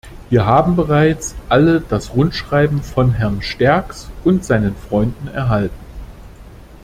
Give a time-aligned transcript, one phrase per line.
[0.31, 5.77] Wir haben bereits alle das Rundschreiben von Herrn Sterckx und seinen Freunden erhalten.